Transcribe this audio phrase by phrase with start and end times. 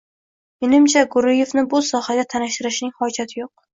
[0.63, 3.55] Menimcha, Gurievni bu sohaga tanishtirishning hojati yo'q